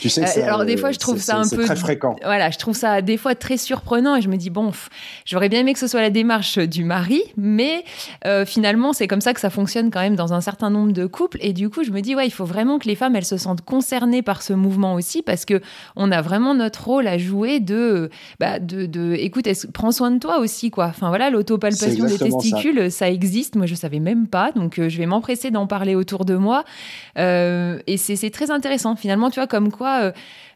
[0.00, 2.16] Tu sais, euh, alors des fois je trouve ça un peu très fréquent.
[2.22, 4.72] Voilà, je trouve ça des fois très surprenant et je me dis bon,
[5.26, 7.84] j'aurais bien aimé que ce soit la démarche du mari, mais
[8.26, 11.06] euh, finalement c'est comme ça que ça fonctionne quand même dans un certain nombre de
[11.06, 13.26] couples et du coup je me dis ouais il faut vraiment que les femmes elles
[13.26, 15.60] se sentent concernées par ce mouvement aussi parce que
[15.96, 20.18] on a vraiment notre rôle à jouer de bah, de, de écoute prends soin de
[20.18, 20.86] toi aussi quoi.
[20.86, 23.10] Enfin voilà l'autopalpation des testicules ça.
[23.10, 26.64] existe, moi je savais même pas donc je vais m'empresser d'en parler autour de moi
[27.16, 30.12] et c'est très intéressant finalement tu vois comme quoi euh,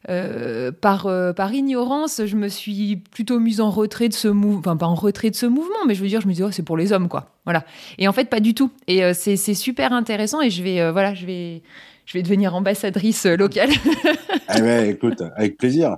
[0.09, 4.59] euh, par, euh, par ignorance, je me suis plutôt mise en retrait de ce mouvement,
[4.59, 6.51] enfin pas en retrait de ce mouvement, mais je veux dire, je me dis, oh,
[6.51, 7.31] c'est pour les hommes, quoi.
[7.45, 7.65] Voilà.
[7.99, 8.71] Et en fait, pas du tout.
[8.87, 11.63] Et c'est super intéressant et je vais, voilà, je vais,
[12.07, 13.71] je vais devenir ambassadrice locale.
[14.57, 15.97] eh ben, écoute, avec plaisir.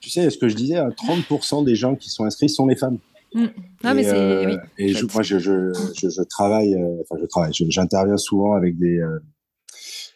[0.00, 2.76] Tu sais, ce que je disais, 30% hein, des gens qui sont inscrits sont les
[2.76, 2.98] femmes.
[3.34, 3.46] Mm.
[3.84, 8.54] Non, et, mais oui, et moi, je, je, je, travaille, enfin, je travaille, j'interviens souvent
[8.54, 9.00] avec des,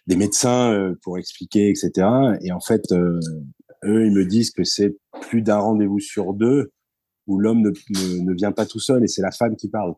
[0.07, 2.07] des médecins euh, pour expliquer, etc.
[2.43, 3.21] Et en fait, euh,
[3.85, 6.73] eux, ils me disent que c'est plus d'un rendez-vous sur deux
[7.27, 7.71] où l'homme ne,
[8.21, 9.95] ne, vient pas tout seul et c'est la femme qui parle.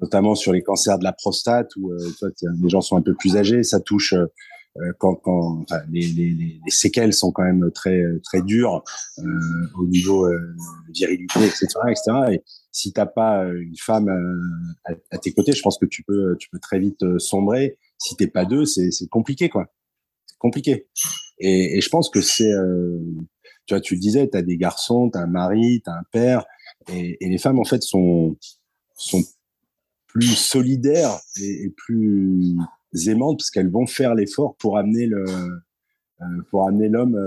[0.00, 3.36] Notamment sur les cancers de la prostate où euh, les gens sont un peu plus
[3.36, 4.14] âgés, ça touche
[4.98, 8.84] quand, quand enfin, les, les, les, séquelles sont quand même très très dures
[9.18, 9.22] euh,
[9.76, 10.54] au niveau euh,
[10.94, 12.12] virilité, etc., etc.
[12.32, 14.08] Et si t'as pas une femme
[14.84, 18.16] à, à, tes côtés, je pense que tu peux tu peux très vite sombrer si
[18.16, 19.66] t'es pas deux, c'est compliqué, quoi.
[20.26, 20.88] C'est compliqué.
[21.38, 22.98] Et, et, je pense que c'est, euh,
[23.66, 26.44] tu vois, tu le disais, t'as des garçons, t'as un mari, t'as un père,
[26.92, 28.36] et, et, les femmes en fait sont
[28.94, 29.22] sont
[30.06, 32.56] plus solidaires et, et plus
[33.06, 35.24] aimantes parce qu'elles vont faire l'effort pour amener le
[36.20, 37.26] euh, pour amener l'homme euh,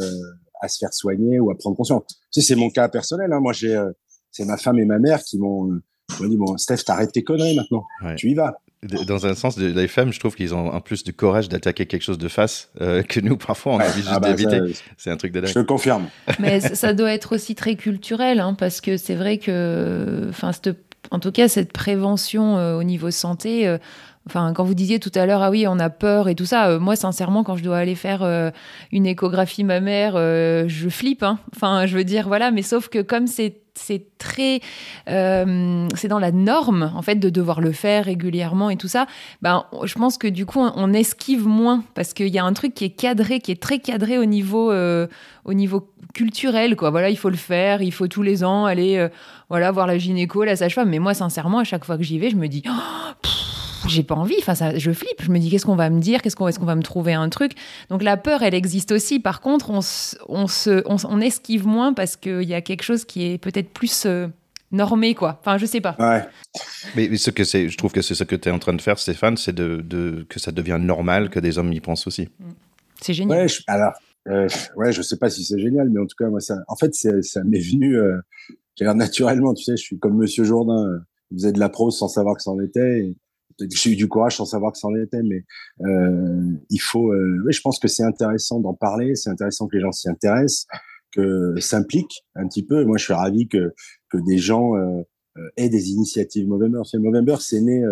[0.61, 2.03] à se faire soigner ou à prendre conscience.
[2.07, 3.31] Tu sais, c'est mon cas personnel.
[3.31, 3.39] Hein.
[3.39, 3.91] Moi, j'ai euh,
[4.31, 5.79] c'est ma femme et ma mère qui m'ont
[6.19, 10.11] dit bon Steph t'arrêtes tes conneries maintenant tu y vas dans un sens, les femmes,
[10.11, 13.19] je trouve qu'ils ont un plus de courage d'attaquer quelque chose de face euh, que
[13.19, 14.59] nous, parfois, on a envie juste ah bah, d'éviter.
[14.97, 15.49] C'est un truc de dingue.
[15.49, 16.07] Je te confirme.
[16.39, 20.51] Mais ça doit être aussi très culturel, hein, parce que c'est vrai que, enfin,
[21.11, 23.77] en tout cas, cette prévention euh, au niveau santé, euh,
[24.27, 26.77] Enfin, quand vous disiez tout à l'heure, ah oui, on a peur et tout ça,
[26.77, 28.23] moi, sincèrement, quand je dois aller faire
[28.91, 31.23] une échographie mammaire, je flippe.
[31.23, 31.39] Hein.
[31.55, 33.61] Enfin, je veux dire, voilà, mais sauf que comme c'est
[34.17, 34.59] très
[35.09, 39.07] euh, c'est dans la norme en fait de devoir le faire régulièrement et tout ça
[39.41, 42.73] ben je pense que du coup on, esquive moins parce qu'il y a un truc
[42.73, 45.07] qui est cadré qui est très cadré au niveau euh,
[45.45, 48.97] au niveau culturel quoi voilà il faut le faire il faut tous les ans aller
[48.97, 49.09] euh,
[49.49, 52.29] voilà voir la gynéco la sage-femme mais moi sincèrement à chaque fois que j'y vais
[52.29, 52.71] je me dis oh,
[53.87, 54.35] j'ai pas envie.
[54.39, 55.21] Enfin, ça, je flippe.
[55.21, 56.21] Je me dis, qu'est-ce qu'on va me dire?
[56.21, 57.53] Qu'est-ce qu'on, est-ce qu'on va me trouver un truc?
[57.89, 59.19] Donc la peur, elle existe aussi.
[59.19, 59.79] Par contre, on,
[60.29, 64.05] on se, on, esquive moins parce qu'il y a quelque chose qui est peut-être plus
[64.05, 64.27] euh,
[64.71, 65.39] normé, quoi.
[65.41, 65.95] Enfin, je sais pas.
[65.99, 66.23] Ouais.
[66.95, 68.81] Mais ce que c'est, je trouve que c'est ce que tu es en train de
[68.81, 72.29] faire, Stéphane, c'est de, de, que ça devient normal que des hommes y pensent aussi.
[72.39, 72.49] Mm.
[73.01, 73.39] C'est génial.
[73.39, 73.93] Ouais, je, alors,
[74.27, 76.75] euh, ouais, je sais pas si c'est génial, mais en tout cas, moi, ça, en
[76.75, 78.17] fait, ça m'est venu euh,
[78.79, 79.53] naturellement.
[79.53, 81.01] Tu sais, je suis comme Monsieur Jourdain.
[81.31, 82.99] Il faisait de la prose sans savoir que c'en était.
[82.99, 83.15] Et,
[83.69, 85.43] j'ai eu du courage sans savoir que c'en était, mais
[85.85, 87.11] euh, il faut.
[87.11, 90.67] Euh, je pense que c'est intéressant d'en parler, c'est intéressant que les gens s'y intéressent,
[91.11, 92.85] que s'impliquent un petit peu.
[92.85, 93.73] moi, je suis ravi que
[94.09, 95.03] que des gens euh,
[95.57, 96.81] aient des initiatives Movember.
[96.85, 97.83] C'est Movember, c'est né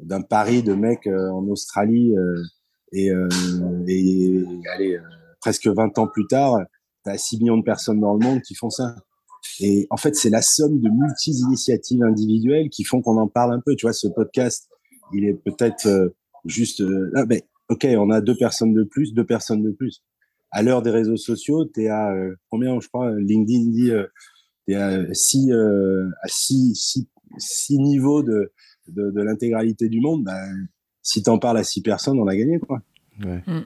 [0.00, 2.14] d'un pari de mecs en Australie
[2.92, 3.12] et,
[5.40, 6.58] presque 20 ans plus tard,
[7.04, 8.94] tu as 6 millions de personnes dans le monde qui font ça.
[9.60, 13.60] Et en fait, c'est la somme de multi-initiatives individuelles qui font qu'on en parle un
[13.60, 13.74] peu.
[13.74, 14.69] Tu vois, ce podcast,
[15.12, 16.08] il est peut-être euh,
[16.44, 20.02] juste euh, là, mais ok, on a deux personnes de plus, deux personnes de plus.
[20.50, 23.90] À l'heure des réseaux sociaux, tu es à euh, combien, je crois, LinkedIn dit,
[24.66, 28.52] tu es à six, à six, six, six niveaux de,
[28.88, 30.24] de, de l'intégralité du monde.
[30.24, 30.66] Ben,
[31.02, 32.82] si tu en parles à six personnes, on a gagné, quoi.
[33.24, 33.42] Ouais.
[33.46, 33.64] Mm.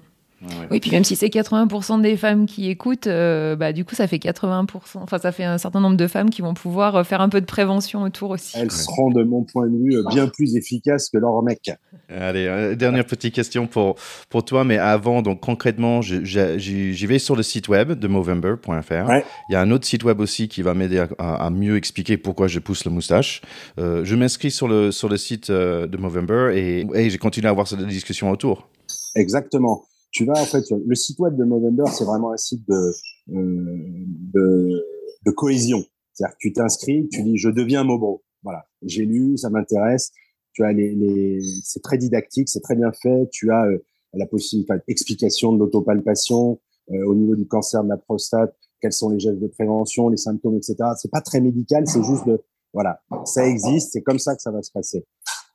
[0.71, 4.07] Oui, puis même si c'est 80% des femmes qui écoutent, euh, bah, du coup, ça
[4.07, 4.67] fait 80%.
[4.95, 7.41] Enfin, ça fait un certain nombre de femmes qui vont pouvoir euh, faire un peu
[7.41, 8.57] de prévention autour aussi.
[8.59, 11.71] Elles seront, de mon point de vue, bien plus efficaces que leurs mecs.
[12.09, 13.97] Allez, euh, dernière petite question pour,
[14.29, 19.13] pour toi, mais avant, donc concrètement, j'y vais sur le site web de Movember.fr.
[19.49, 22.49] Il y a un autre site web aussi qui va m'aider à, mieux expliquer pourquoi
[22.49, 23.43] je pousse la moustache.
[23.79, 27.69] je m'inscris sur le, sur le site de Movember et, et j'ai continué à avoir
[27.69, 28.69] cette discussion autour.
[29.17, 32.93] Exactement tu vas en fait le site web de Movember, c'est vraiment un site de
[33.35, 34.85] euh, de,
[35.27, 35.85] de, cohésion.
[36.13, 38.23] C'est-à-dire tu t'inscris, tu dis je deviens Mobro.
[38.45, 40.13] Voilà, j'ai lu, ça m'intéresse.
[40.53, 43.29] Tu as les, les c'est très didactique, c'est très bien fait.
[43.33, 46.61] Tu as euh, la possibilité d'explication de l'autopalpation
[46.93, 50.17] euh, au niveau du cancer de la prostate, quels sont les gestes de prévention, les
[50.17, 50.77] symptômes, etc.
[50.97, 52.41] C'est pas très médical, c'est juste de
[52.73, 55.05] voilà, ça existe, c'est comme ça que ça va se passer.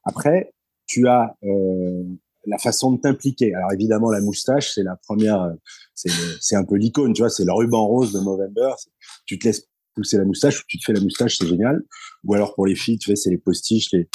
[0.04, 0.54] Après,
[0.86, 2.04] tu as euh,
[2.46, 3.54] la façon de t'impliquer.
[3.54, 5.54] Alors évidemment, la moustache, c'est la première,
[5.96, 8.74] c'est un peu l'icône, tu vois, c'est le ruban rose de Movember.
[9.26, 11.84] Tu te laisses pousser la moustache, tu te fais la moustache, c'est génial.
[12.24, 13.92] Ou alors pour les filles, tu sais, c'est les postiches.
[13.94, 14.08] Il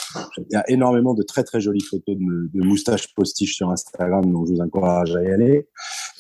[0.51, 4.55] y a énormément de très très jolies photos de, moustaches postiches sur Instagram, donc je
[4.55, 5.69] vous encourage à y aller.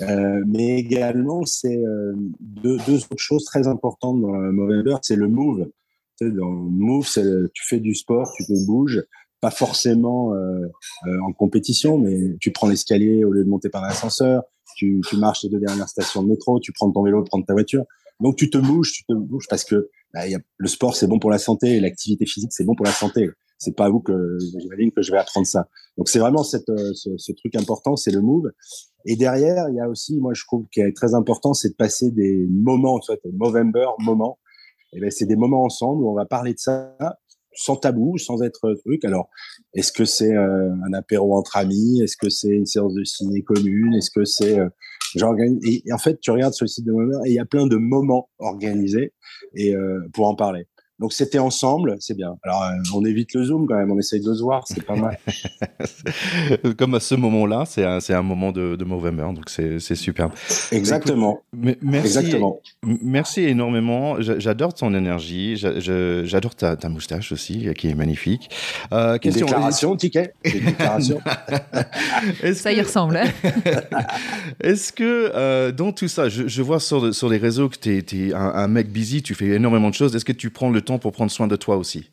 [0.00, 5.70] Euh, mais également, c'est euh, deux, autres choses très importantes dans Movember, c'est le move.
[6.20, 9.02] Dans le move, c'est tu fais du sport, tu te bouges,
[9.44, 10.70] pas forcément euh,
[11.06, 14.42] euh, en compétition, mais tu prends l'escalier au lieu de monter par l'ascenseur,
[14.74, 17.52] tu, marches les deux dernières stations de métro, tu prends ton vélo, tu prends ta
[17.52, 17.84] voiture.
[18.20, 20.22] Donc tu te bouges, tu te bouges parce que bah,
[20.56, 23.28] le sport c'est bon pour la santé, l'activité physique c'est bon pour la santé.
[23.58, 25.68] C'est pas à vous que j'imagine que je vais apprendre ça.
[25.98, 28.50] Donc c'est vraiment euh, ce, truc important, c'est le move.
[29.04, 31.74] Et derrière, il y a aussi, moi je trouve qu'il est très important, c'est de
[31.74, 34.38] passer des moments, tu vois, Movember, moments.
[34.94, 36.96] Et ben c'est des moments ensemble où on va parler de ça
[37.54, 39.04] sans tabou, sans être truc.
[39.04, 39.28] Alors,
[39.74, 42.00] est-ce que c'est euh, un apéro entre amis?
[42.02, 43.94] Est-ce que c'est une séance de ciné commune?
[43.94, 44.68] Est-ce que c'est euh,
[45.62, 47.66] et, en fait, tu regardes sur le site de Moment et il y a plein
[47.66, 49.12] de moments organisés
[49.54, 50.66] et euh, pour en parler.
[51.00, 52.36] Donc c'était ensemble, c'est bien.
[52.44, 54.94] Alors euh, on évite le zoom quand même, on essaye de se voir, c'est pas
[54.94, 55.18] mal.
[56.78, 60.30] Comme à ce moment-là, c'est un, un, moment de, de Movember, donc c'est superbe.
[60.70, 61.40] Exactement.
[61.52, 62.60] Écoute, merci, Exactement.
[62.84, 64.20] Merci énormément.
[64.20, 68.48] J'adore ton énergie, j'adore ta, ta, moustache aussi, qui est magnifique.
[68.92, 69.46] Euh, question...
[69.46, 70.32] Une déclaration, ticket?
[70.44, 71.20] Déclaration.
[72.54, 73.16] ça y ressemble.
[73.16, 73.30] Hein
[74.60, 77.96] Est-ce que euh, dans tout ça, je, je, vois sur, sur les réseaux que tu
[77.96, 80.14] es, es un, un mec busy, tu fais énormément de choses.
[80.14, 82.10] Est-ce que tu prends le temps pour prendre soin de toi aussi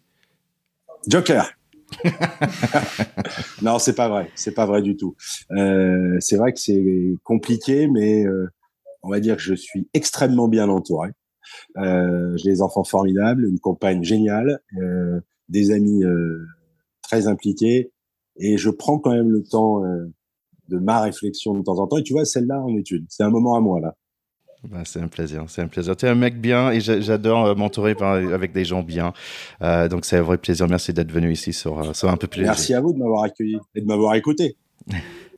[1.08, 1.52] Joker.
[3.62, 4.30] non, c'est pas vrai.
[4.36, 5.16] C'est pas vrai du tout.
[5.52, 8.50] Euh, c'est vrai que c'est compliqué, mais euh,
[9.04, 11.10] on va dire que je suis extrêmement bien entouré.
[11.78, 14.60] Euh, J'ai des enfants formidables, une compagne géniale,
[15.50, 16.04] des amis
[17.02, 17.92] très impliqués,
[18.38, 21.98] et je prends quand même le temps de ma réflexion de temps en temps.
[21.98, 23.96] Et tu vois, celle-là en étude, c'est un moment à moi là.
[24.70, 25.96] Bah, c'est un plaisir, c'est un plaisir.
[25.96, 29.12] Tu es un mec bien et j'adore euh, m'entourer avec des gens bien.
[29.64, 30.68] Euh, donc c'est un vrai plaisir.
[30.68, 32.44] Merci d'être venu ici sur, euh, sur un peu plus.
[32.44, 34.56] Merci à vous de m'avoir accueilli et de m'avoir écouté.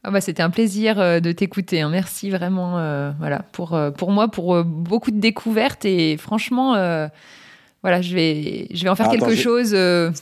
[0.03, 1.79] Ah bah, C'était un plaisir de t'écouter.
[1.79, 1.89] Hein.
[1.89, 5.85] Merci vraiment euh, voilà, pour, pour moi, pour beaucoup de découvertes.
[5.85, 7.07] Et franchement, euh,
[7.81, 9.69] voilà, je vais, je vais en faire Attends, quelque chose.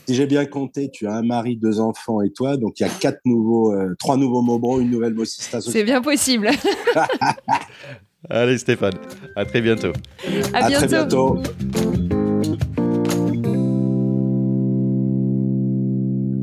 [0.05, 2.55] Si j'ai bien compté, tu as un mari, deux enfants et toi.
[2.55, 5.59] Donc il y a quatre nouveaux, trois nouveaux Mobro, une nouvelle Mossista.
[5.59, 6.51] C'est bien possible.
[8.29, 8.93] Allez Stéphane,
[9.35, 9.93] à très bientôt.
[10.53, 10.85] À, à bientôt.
[10.85, 11.43] très bientôt.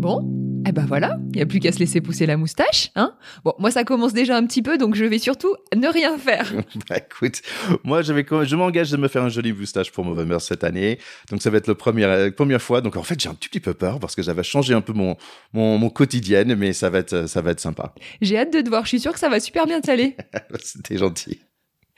[0.00, 2.90] Bon, eh ben voilà, il n'y a plus qu'à se laisser pousser la moustache.
[2.96, 3.14] Hein
[3.44, 6.52] bon, moi ça commence déjà un petit peu, donc je vais surtout ne rien faire.
[6.88, 7.42] bah écoute,
[7.84, 10.98] moi je, vais, je m'engage de me faire un joli moustache pour Movember cette année.
[11.30, 12.80] Donc ça va être la première, première fois.
[12.80, 14.92] Donc en fait j'ai un petit, petit peu peur parce que j'avais changé un peu
[14.92, 15.16] mon,
[15.52, 17.94] mon, mon, quotidien, mais ça va être, ça va être sympa.
[18.20, 20.16] J'ai hâte de te voir, je suis sûre que ça va super bien t'aller.
[20.60, 21.38] C'était gentil.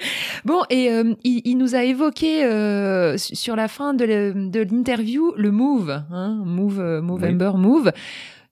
[0.45, 5.51] Bon, et euh, il, il, nous a évoqué euh, sur la fin de l'interview le
[5.51, 7.61] move, hein, move, euh, Movember, oui.
[7.61, 7.93] move.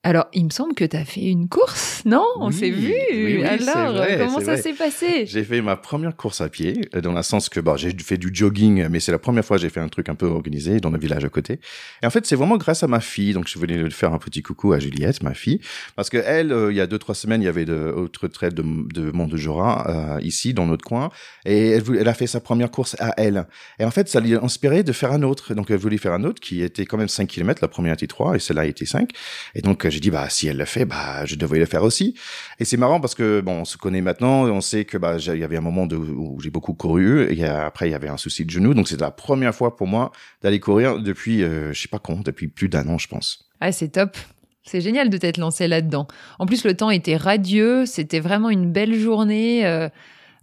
[0.04, 2.24] Alors, il me semble que tu as fait une course, non?
[2.36, 2.94] On oui, s'est vu.
[3.10, 5.26] Oui, oui, Alors, vrai, comment ça s'est passé?
[5.26, 8.30] J'ai fait ma première course à pied, dans le sens que bah, j'ai fait du
[8.32, 10.90] jogging, mais c'est la première fois que j'ai fait un truc un peu organisé dans
[10.90, 11.58] le village à côté.
[12.00, 13.32] Et en fait, c'est vraiment grâce à ma fille.
[13.32, 15.60] Donc, je voulais faire un petit coucou à Juliette, ma fille,
[15.96, 18.28] parce que elle, euh, il y a deux trois semaines, il y avait de autres
[18.28, 21.10] traits de, de Mont de Jura euh, ici dans notre coin,
[21.44, 23.48] et elle, elle, a fait sa première course à elle.
[23.80, 25.54] Et en fait, ça lui a inspiré de faire un autre.
[25.54, 27.58] Donc, elle voulait faire un autre qui était quand même 5 km.
[27.62, 29.10] La première était 3 et celle-là était 5.
[29.56, 32.14] Et donc, j'ai dit bah si elle le fait, bah je devrais le faire aussi.
[32.58, 35.38] Et c'est marrant parce que bon, on se connaît maintenant, on sait que bah il
[35.38, 38.44] y avait un moment où j'ai beaucoup couru et après il y avait un souci
[38.44, 41.88] de genou, donc c'est la première fois pour moi d'aller courir depuis euh, je sais
[41.88, 43.48] pas quand, depuis plus d'un an je pense.
[43.60, 44.16] Ah c'est top.
[44.64, 46.06] C'est génial de t'être lancé là-dedans.
[46.38, 49.64] En plus, le temps était radieux, c'était vraiment une belle journée.
[49.66, 49.88] Euh,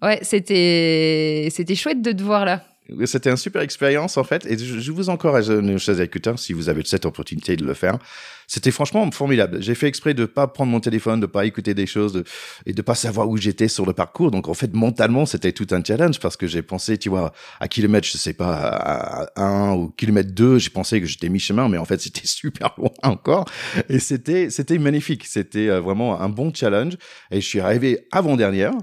[0.01, 2.63] ouais, c'était c'était chouette de te voir là.
[3.05, 6.53] C'était une super expérience en fait, et je, je vous encourage, nos chers écouteurs, si
[6.53, 7.99] vous avez cette opportunité de le faire.
[8.47, 9.61] C'était franchement formidable.
[9.61, 12.23] J'ai fait exprès de pas prendre mon téléphone, de pas écouter des choses
[12.65, 14.31] et de pas savoir où j'étais sur le parcours.
[14.31, 17.67] Donc en fait, mentalement, c'était tout un challenge parce que j'ai pensé, tu vois, à
[17.67, 21.77] kilomètre, je sais pas, à un ou kilomètre deux, j'ai pensé que j'étais mi-chemin, mais
[21.77, 23.45] en fait, c'était super loin encore.
[23.89, 25.25] Et c'était, c'était magnifique.
[25.25, 26.93] C'était euh, vraiment un bon challenge.
[27.31, 28.73] Et je suis arrivé avant dernière.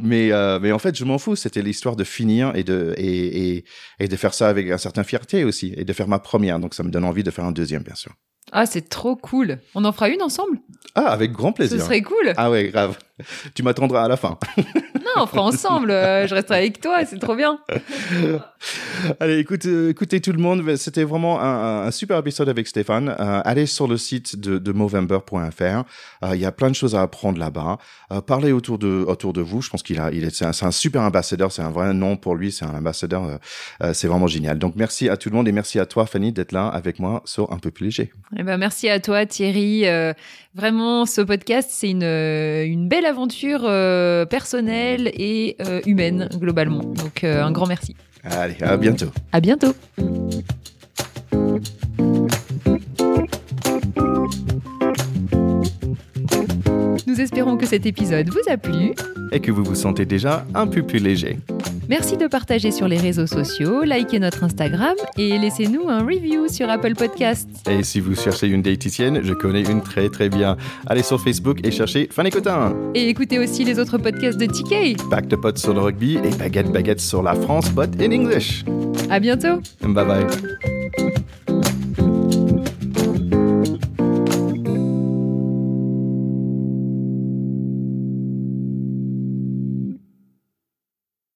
[0.00, 1.36] Mais, euh, mais en fait, je m'en fous.
[1.36, 3.64] C'était l'histoire de finir et de, et, et,
[3.98, 6.58] et de faire ça avec un certain fierté aussi et de faire ma première.
[6.58, 8.12] Donc ça me donne envie de faire un deuxième, bien sûr.
[8.52, 9.58] Ah, c'est trop cool.
[9.74, 10.58] On en fera une ensemble?
[10.94, 11.78] Ah, avec grand plaisir.
[11.78, 12.32] Ce serait cool.
[12.36, 12.96] Ah ouais, grave.
[13.54, 14.38] Tu m'attendras à la fin.
[14.56, 15.90] non, on fera ensemble.
[15.90, 17.58] Euh, je resterai avec toi, c'est trop bien.
[19.20, 20.76] Allez, écoutez, écoutez tout le monde.
[20.76, 23.08] C'était vraiment un, un, super épisode avec Stéphane.
[23.08, 25.62] Euh, allez sur le site de, de Movember.fr.
[25.62, 27.78] Euh, il y a plein de choses à apprendre là-bas.
[28.12, 29.62] Euh, parlez autour de, autour de vous.
[29.62, 31.52] Je pense qu'il a, il est, c'est un, un, super ambassadeur.
[31.52, 32.52] C'est un vrai nom pour lui.
[32.52, 33.24] C'est un ambassadeur.
[33.24, 33.36] Euh,
[33.82, 34.58] euh, c'est vraiment génial.
[34.58, 37.22] Donc, merci à tout le monde et merci à toi, Fanny, d'être là avec moi
[37.24, 38.12] sur Un peu plus léger.
[38.36, 39.84] Eh ben, merci à toi, Thierry.
[40.54, 43.62] vraiment, ce podcast, c'est une, une belle aventure
[44.28, 46.82] personnelle et humaine, globalement.
[46.82, 47.96] Donc, un grand merci.
[48.24, 49.10] Allez, à bientôt.
[49.32, 49.74] À bientôt.
[57.16, 58.92] Nous espérons que cet épisode vous a plu
[59.32, 61.38] et que vous vous sentez déjà un peu plus léger.
[61.88, 66.68] Merci de partager sur les réseaux sociaux, likez notre Instagram et laissez-nous un review sur
[66.68, 67.48] Apple Podcasts.
[67.70, 70.58] Et si vous cherchez une diététicienne, je connais une très très bien.
[70.86, 72.76] Allez sur Facebook et cherchez Fanny Cotin.
[72.94, 75.08] Et écoutez aussi les autres podcasts de TK.
[75.08, 78.62] Back de potes sur le rugby et baguette baguette sur la France, but in English.
[79.08, 79.62] À bientôt.
[79.80, 80.26] Bye bye.